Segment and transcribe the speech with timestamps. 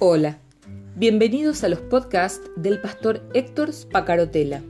[0.00, 0.38] Hola,
[0.94, 4.62] bienvenidos a los podcasts del pastor Héctor Spacarotela.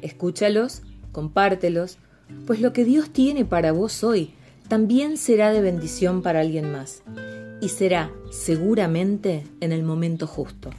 [0.00, 0.80] Escúchalos,
[1.12, 1.98] compártelos,
[2.46, 4.32] pues lo que Dios tiene para vos hoy
[4.66, 7.02] también será de bendición para alguien más
[7.60, 10.70] y será seguramente en el momento justo.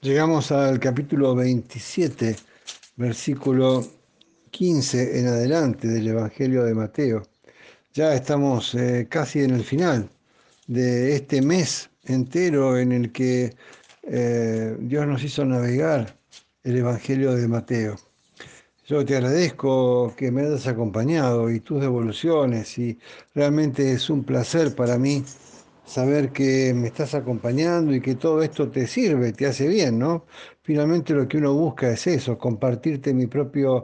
[0.00, 2.36] Llegamos al capítulo 27,
[2.94, 3.84] versículo
[4.52, 7.31] 15 en adelante del Evangelio de Mateo.
[7.94, 10.08] Ya estamos eh, casi en el final
[10.66, 13.54] de este mes entero en el que
[14.04, 16.16] eh, Dios nos hizo navegar
[16.64, 17.96] el Evangelio de Mateo.
[18.86, 22.98] Yo te agradezco que me hayas acompañado y tus devoluciones y
[23.34, 25.22] realmente es un placer para mí
[25.84, 30.24] saber que me estás acompañando y que todo esto te sirve, te hace bien, ¿no?
[30.62, 33.82] Finalmente lo que uno busca es eso, compartirte mi propio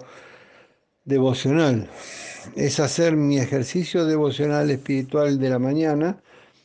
[1.08, 1.88] devocional
[2.54, 6.20] es hacer mi ejercicio devocional espiritual de la mañana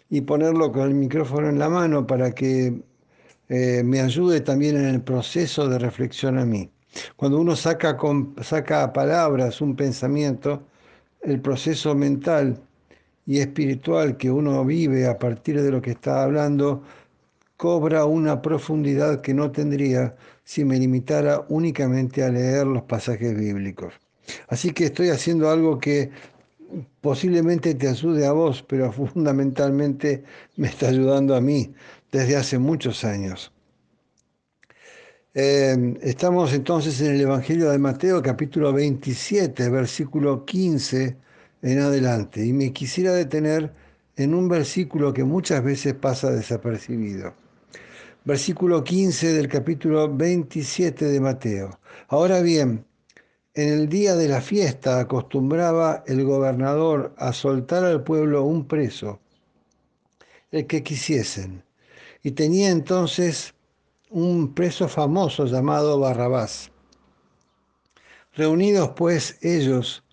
[0.09, 2.81] y ponerlo con el micrófono en la mano para que
[3.49, 6.69] eh, me ayude también en el proceso de reflexión a mí.
[7.15, 10.61] Cuando uno saca, con, saca palabras un pensamiento,
[11.21, 12.59] el proceso mental
[13.25, 16.83] y espiritual que uno vive a partir de lo que está hablando
[17.57, 24.02] cobra una profundidad que no tendría si me limitara únicamente a leer los pasajes bíblicos.
[24.47, 26.11] Así que estoy haciendo algo que
[27.01, 30.23] posiblemente te ayude a vos, pero fundamentalmente
[30.57, 31.73] me está ayudando a mí
[32.11, 33.51] desde hace muchos años.
[35.35, 41.17] Eh, estamos entonces en el Evangelio de Mateo capítulo 27, versículo 15
[41.63, 43.73] en adelante, y me quisiera detener
[44.15, 47.33] en un versículo que muchas veces pasa desapercibido.
[48.25, 51.79] Versículo 15 del capítulo 27 de Mateo.
[52.09, 52.85] Ahora bien,
[53.55, 59.19] en el día de la fiesta acostumbraba el gobernador a soltar al pueblo un preso,
[60.51, 61.63] el que quisiesen,
[62.23, 63.53] y tenía entonces
[64.09, 66.71] un preso famoso llamado Barrabás.
[68.33, 70.03] Reunidos pues ellos,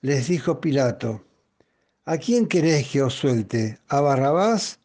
[0.00, 1.24] les dijo Pilato,
[2.04, 3.78] ¿a quién queréis que os suelte?
[3.88, 4.80] ¿A Barrabás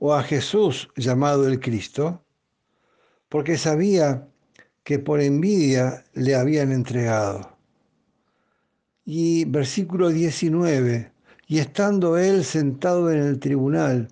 [0.00, 2.24] o a Jesús llamado el Cristo?
[3.28, 4.28] Porque sabía
[4.84, 7.56] que por envidia le habían entregado.
[9.06, 11.10] Y versículo 19,
[11.46, 14.08] y estando él sentado en el tribunal,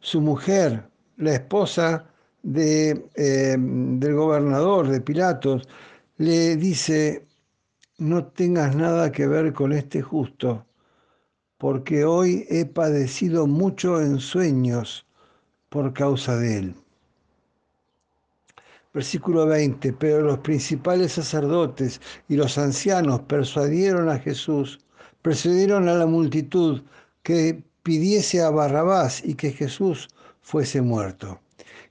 [0.00, 2.06] su mujer, la esposa
[2.42, 5.68] de, eh, del gobernador de Pilatos,
[6.16, 7.26] le dice,
[7.98, 10.66] no tengas nada que ver con este justo,
[11.58, 15.06] porque hoy he padecido mucho en sueños
[15.68, 16.83] por causa de él.
[18.94, 24.78] Versículo 20, pero los principales sacerdotes y los ancianos persuadieron a Jesús,
[25.20, 26.80] persuadieron a la multitud
[27.24, 30.08] que pidiese a Barrabás y que Jesús
[30.42, 31.40] fuese muerto.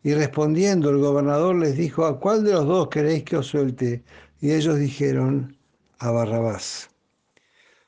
[0.01, 4.01] Y respondiendo el gobernador les dijo, ¿a cuál de los dos queréis que os suelte?
[4.39, 5.57] Y ellos dijeron,
[5.99, 6.89] a Barrabás.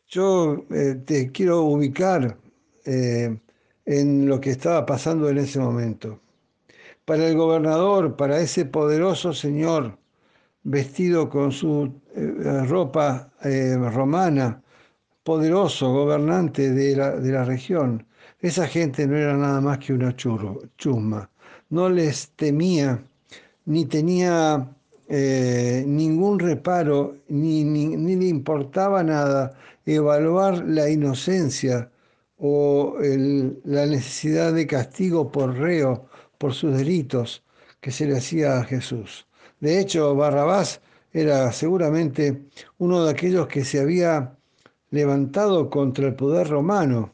[0.10, 2.38] Yo eh, te quiero ubicar
[2.84, 3.40] eh,
[3.86, 6.20] en lo que estaba pasando en ese momento
[7.06, 9.98] para el gobernador, para ese poderoso señor
[10.64, 14.62] vestido con su eh, ropa eh, romana,
[15.24, 18.06] poderoso gobernante de la, de la, región,
[18.40, 21.30] esa gente no era nada más que una churro, chusma.
[21.70, 23.04] No les temía
[23.66, 24.68] ni tenía
[25.08, 31.92] eh, ningún reparo, ni, ni, le importaba nada evaluar la inocencia
[32.38, 37.44] o la necesidad de castigo por reo por sus delitos
[37.82, 39.28] que se le hacía a Jesús.
[39.60, 40.82] De hecho, Barrabás
[41.12, 42.46] era seguramente
[42.78, 44.38] uno de aquellos que se había
[44.90, 47.14] levantado contra el poder romano,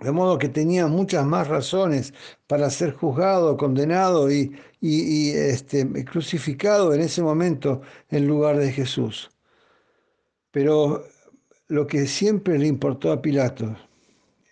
[0.00, 2.12] de modo que tenía muchas más razones
[2.46, 4.52] para ser juzgado, condenado y,
[5.30, 9.30] este, crucificado en ese momento en lugar de Jesús.
[10.50, 11.04] Pero
[11.68, 13.76] lo que siempre le importó a Pilato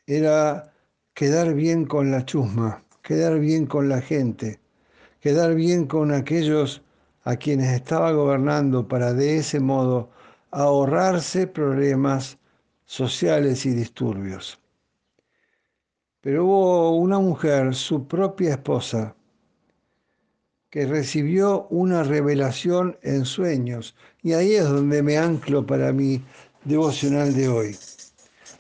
[0.06, 0.72] era
[1.14, 4.60] quedar bien con la chusma, quedar bien con la gente,
[5.20, 6.82] quedar bien con aquellos
[7.24, 10.10] a quienes estaba gobernando para de ese modo
[10.50, 12.38] ahorrarse problemas
[12.84, 14.58] sociales y disturbios.
[16.20, 19.16] Pero hubo una mujer, su propia esposa,
[20.70, 26.22] que recibió una revelación en sueños, y ahí es donde me anclo para mi
[26.64, 27.76] devocional de hoy.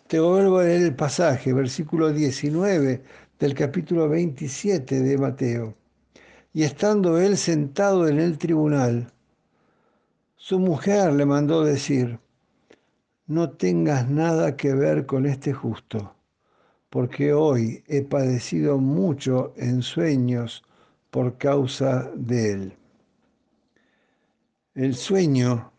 [0.08, 3.02] Te vuelvo a leer el pasaje, versículo 19
[3.42, 5.74] del capítulo 27 de Mateo.
[6.52, 9.12] Y estando él sentado en el tribunal,
[10.36, 12.20] su mujer le mandó decir,
[13.26, 16.14] no tengas nada que ver con este justo,
[16.88, 20.62] porque hoy he padecido mucho en sueños
[21.10, 22.76] por causa de él.
[24.76, 25.72] El sueño,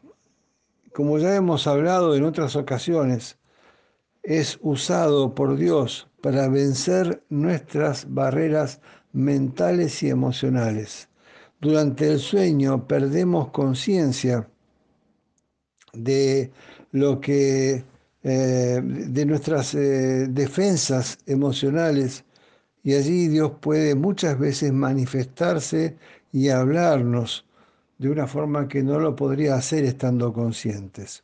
[0.93, 3.37] como ya hemos hablado en otras ocasiones,
[4.23, 8.79] es usado por Dios para vencer nuestras barreras
[9.11, 11.09] mentales y emocionales.
[11.59, 14.49] Durante el sueño perdemos conciencia
[15.93, 16.51] de
[16.91, 17.83] lo que
[18.23, 22.23] eh, de nuestras eh, defensas emocionales
[22.83, 25.97] y allí Dios puede muchas veces manifestarse
[26.31, 27.45] y hablarnos
[27.97, 31.23] de una forma que no lo podría hacer estando conscientes.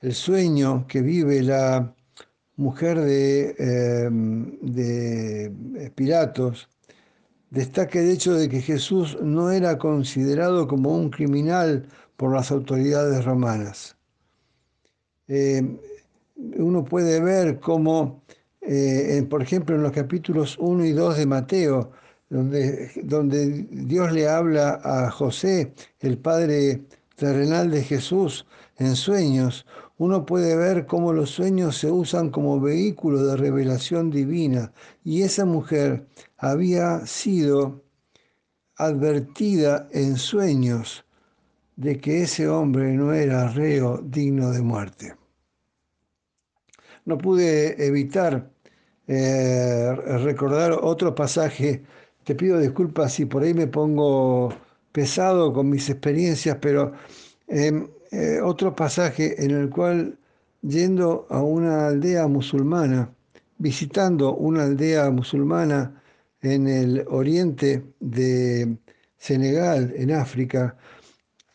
[0.00, 1.92] El sueño que vive la
[2.54, 5.50] mujer de, eh,
[5.94, 6.68] Pilatos
[7.50, 13.24] destaca el hecho de que Jesús no era considerado como un criminal por las autoridades
[13.24, 13.96] romanas.
[15.26, 15.62] Eh,
[16.36, 18.22] uno puede ver cómo,
[18.60, 21.90] eh, por ejemplo, en los capítulos 1 y 2 de Mateo,
[22.30, 26.84] donde Dios le habla a José, el padre
[27.16, 28.46] terrenal de Jesús,
[28.78, 29.66] en sueños,
[29.98, 34.72] uno puede ver cómo los sueños se usan como vehículo de revelación divina.
[35.04, 36.06] Y esa mujer
[36.36, 37.82] había sido
[38.76, 41.04] advertida en sueños
[41.74, 45.16] de que ese hombre no era reo digno de muerte.
[47.04, 48.50] No pude evitar
[49.08, 49.92] eh,
[50.22, 51.82] recordar otro pasaje.
[52.22, 54.50] Te pido disculpas si por ahí me pongo
[54.92, 56.92] pesado con mis experiencias, pero
[57.48, 60.18] em, eh, otro pasaje en el cual
[60.62, 63.10] yendo a una aldea musulmana,
[63.58, 66.02] visitando una aldea musulmana
[66.40, 68.78] en el oriente de
[69.16, 70.76] Senegal, en África,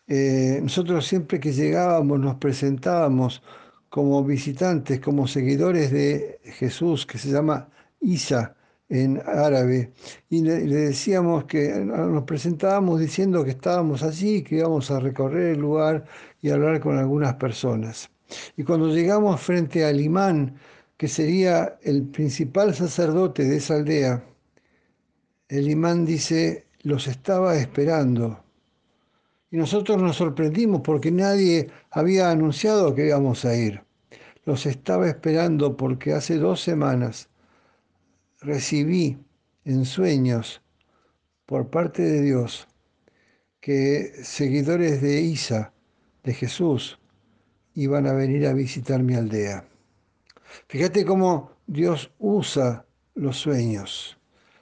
[0.08, 3.42] eh, nosotros siempre que llegábamos nos presentábamos
[3.90, 7.70] como visitantes, como seguidores de Jesús, que se llama
[8.02, 8.56] Isa
[8.90, 9.92] en árabe,
[10.30, 15.60] y le, decíamos que nos presentábamos diciendo que estábamos allí, que íbamos a recorrer el
[15.60, 16.06] lugar
[16.42, 18.10] y hablar con algunas personas.
[18.58, 20.56] Y cuando llegamos frente al imán,
[20.98, 24.24] que sería el principal sacerdote de esa aldea,
[25.50, 28.44] el imán dice, los estaba esperando.
[29.52, 33.84] Y nosotros nos sorprendimos porque nadie había anunciado que íbamos a ir.
[34.46, 37.30] Los estaba esperando porque hace dos semanas
[38.44, 39.18] recibí
[39.66, 40.62] en sueños
[41.46, 42.68] por parte de Dios
[43.60, 45.74] que seguidores de Isa,
[46.24, 47.00] de Jesús,
[47.76, 49.66] iban a venir a visitar mi aldea.
[50.68, 52.86] Fíjate cómo Dios usa
[53.16, 54.18] los sueños.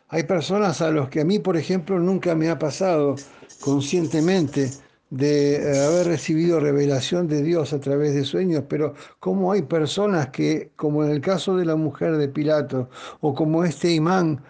[0.07, 3.15] Hay personas a los que a mí, por ejemplo, nunca me ha pasado
[3.61, 4.69] conscientemente
[5.11, 10.29] de eh, haber recibido revelación de Dios a través de sueños, pero como hay personas
[10.29, 14.41] que, como en el caso de la mujer de Pilato, o como este imán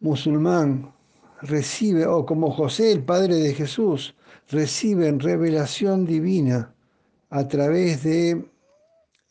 [0.00, 0.92] musulmán,
[1.40, 4.14] recibe, o como José, el padre de Jesús,
[4.50, 6.74] reciben revelación divina
[7.30, 8.44] a través de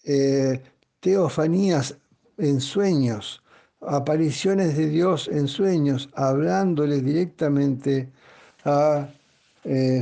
[0.06, 0.62] eh,
[1.02, 1.96] teofanías
[2.38, 3.44] en sueños,
[3.82, 8.10] apariciones de Dios en sueños, hablándole directamente
[8.66, 9.08] a,
[9.68, 10.02] eh,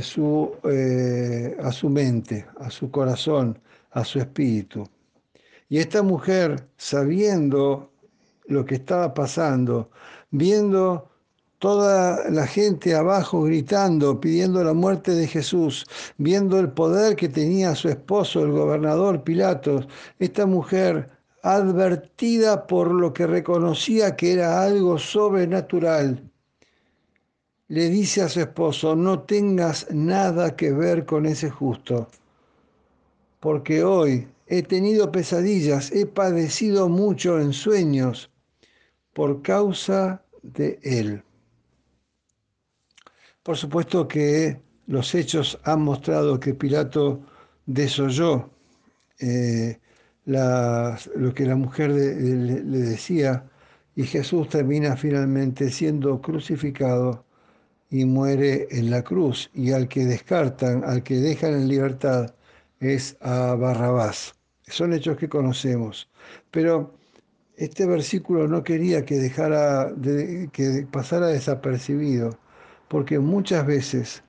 [0.70, 3.58] eh, a su mente, a su corazón,
[3.90, 4.88] a su espíritu.
[5.68, 7.90] Y esta mujer, sabiendo
[8.46, 9.90] lo que estaba pasando,
[10.30, 11.10] viendo
[11.58, 15.84] toda la gente abajo gritando, pidiendo la muerte de Jesús,
[16.16, 19.88] viendo el poder que tenía su esposo, el gobernador Pilatos,
[20.20, 21.10] esta mujer
[21.42, 26.22] advertida por lo que reconocía que era algo sobrenatural,
[27.68, 32.08] le dice a su esposo, no tengas nada que ver con ese justo,
[33.40, 38.30] porque hoy he tenido pesadillas, he padecido mucho en sueños
[39.12, 41.22] por causa de él.
[43.42, 47.20] Por supuesto que los hechos han mostrado que Pilato
[47.66, 48.50] desoyó
[49.18, 49.78] eh,
[50.24, 53.48] lo que la mujer le, decía,
[53.94, 57.25] y Jesús termina finalmente siendo crucificado
[57.90, 59.50] y muere en la cruz.
[59.54, 62.34] Y al que descartan, al que dejan en libertad,
[62.80, 64.34] es a Barrabás.
[64.68, 66.08] Son hechos que conocemos.
[66.50, 66.94] Pero
[67.56, 69.92] este versículo no quería que dejara
[70.52, 72.38] que pasara desapercibido,
[72.88, 74.22] porque muchas veces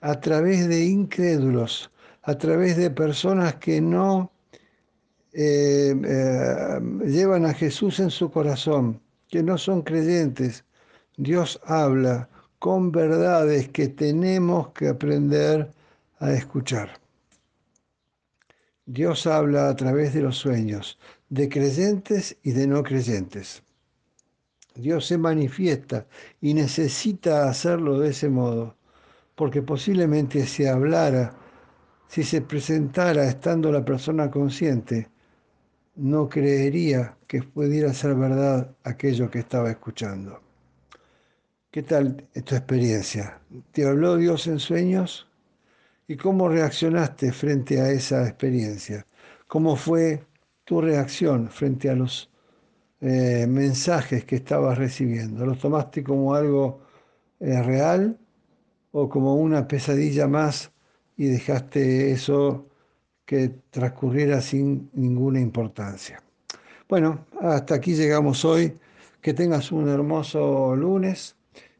[0.00, 1.90] a través de incrédulos,
[2.22, 4.30] a través de personas que no
[5.32, 10.64] eh, eh, llevan a Jesús en su corazón, que no son creyentes,
[11.16, 12.28] Dios habla
[12.58, 15.70] con verdades que tenemos que aprender
[16.18, 17.00] a escuchar.
[18.86, 20.98] Dios habla a través de los sueños,
[21.28, 23.62] de creyentes y de no creyentes.
[24.74, 26.06] Dios se manifiesta
[26.40, 28.76] y necesita hacerlo de ese modo,
[29.34, 31.34] porque posiblemente si hablara,
[32.08, 35.08] si se presentara estando la persona consciente,
[35.96, 40.47] no creería que pudiera ser verdad aquello que estaba escuchando.
[41.70, 43.42] ¿Qué tal tu experiencia?
[43.72, 45.28] ¿Te habló Dios en sueños?
[46.06, 49.06] ¿Y cómo reaccionaste frente a esa experiencia?
[49.46, 50.24] ¿Cómo fue
[50.64, 52.30] tu reacción frente a los
[53.02, 55.44] eh, mensajes que estabas recibiendo?
[55.44, 56.80] ¿Los tomaste como algo
[57.38, 58.18] eh, real
[58.92, 60.72] o como una pesadilla más
[61.18, 62.66] y dejaste eso
[63.26, 66.22] que transcurriera sin ninguna importancia?
[66.88, 68.78] Bueno, hasta aquí llegamos hoy.
[69.20, 71.37] Que tengas un hermoso lunes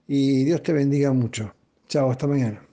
[0.08, 1.54] y Dios te bendiga mucho.
[1.88, 2.67] Chao, hasta mañana.